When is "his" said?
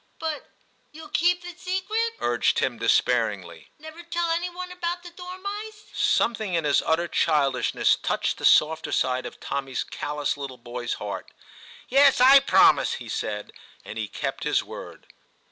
6.63-6.81, 14.43-14.63